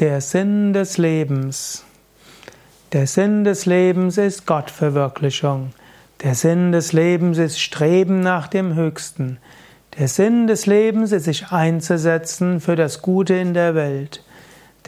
[0.00, 1.84] Der Sinn des Lebens.
[2.94, 5.74] Der Sinn des Lebens ist Gottverwirklichung.
[6.22, 9.36] Der Sinn des Lebens ist Streben nach dem Höchsten.
[9.98, 14.24] Der Sinn des Lebens ist sich einzusetzen für das Gute in der Welt.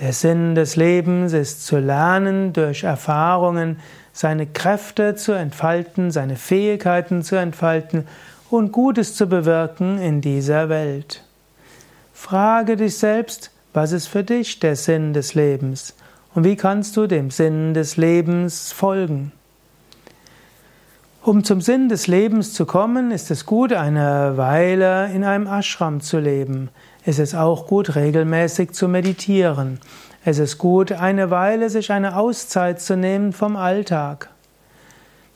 [0.01, 3.81] Der Sinn des Lebens ist zu lernen durch Erfahrungen,
[4.15, 8.09] seine Kräfte zu entfalten, seine Fähigkeiten zu entfalten
[8.49, 11.23] und Gutes zu bewirken in dieser Welt.
[12.15, 15.95] Frage dich selbst, was ist für dich der Sinn des Lebens?
[16.35, 19.33] Und wie kannst du dem Sinn des Lebens folgen?
[21.23, 26.01] Um zum Sinn des Lebens zu kommen, ist es gut, eine Weile in einem Ashram
[26.01, 26.69] zu leben.
[27.05, 29.79] Es ist auch gut, regelmäßig zu meditieren.
[30.25, 34.31] Es ist gut, eine Weile sich eine Auszeit zu nehmen vom Alltag.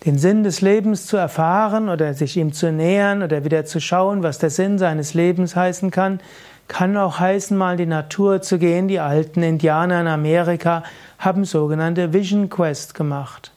[0.05, 4.23] Den Sinn des Lebens zu erfahren oder sich ihm zu nähern oder wieder zu schauen,
[4.23, 6.21] was der Sinn seines Lebens heißen kann,
[6.69, 8.89] kann auch heißen, mal in die Natur zu gehen.
[8.89, 10.83] Die alten Indianer in Amerika
[11.19, 13.53] haben sogenannte Vision Quest gemacht.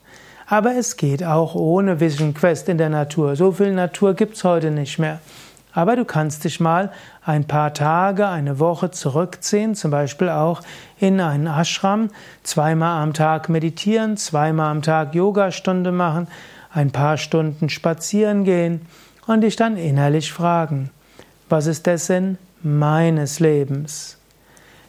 [0.47, 3.35] Aber es geht auch ohne Vision Quest in der Natur.
[3.35, 5.19] So viel Natur gibt's heute nicht mehr.
[5.73, 6.91] Aber du kannst dich mal
[7.23, 10.61] ein paar Tage, eine Woche zurückziehen, zum Beispiel auch
[10.99, 12.09] in einen Ashram,
[12.41, 16.27] zweimal am Tag meditieren, zweimal am Tag Yogastunde machen,
[16.73, 18.81] ein paar Stunden spazieren gehen
[19.27, 20.89] und dich dann innerlich fragen,
[21.49, 24.17] was ist der Sinn meines Lebens.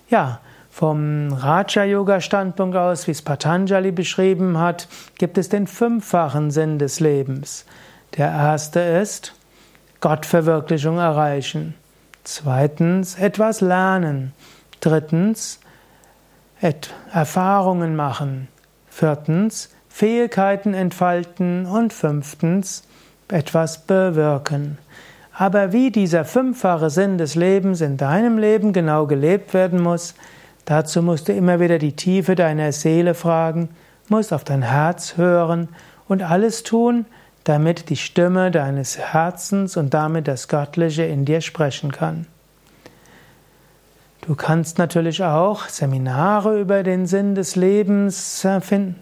[0.08, 0.40] Ja,
[0.70, 7.66] vom Raja-Yoga-Standpunkt aus, wie es Patanjali beschrieben hat, gibt es den fünffachen Sinn des Lebens.
[8.16, 9.34] Der erste ist
[10.00, 11.74] Gottverwirklichung erreichen.
[12.24, 14.32] Zweitens etwas lernen.
[14.80, 15.60] Drittens
[17.12, 18.48] Erfahrungen machen.
[18.88, 21.66] Viertens Fähigkeiten entfalten.
[21.66, 22.84] Und fünftens
[23.28, 24.78] etwas bewirken.
[25.41, 30.14] Aber wie dieser fünffache Sinn des Lebens in deinem Leben genau gelebt werden muss,
[30.66, 33.70] dazu musst du immer wieder die Tiefe deiner Seele fragen,
[34.11, 35.70] musst auf dein Herz hören
[36.08, 37.06] und alles tun,
[37.45, 42.27] damit die Stimme deines Herzens und damit das Göttliche in dir sprechen kann.
[44.30, 48.61] Du kannst natürlich auch Seminare über den Sinn des Lebens äh,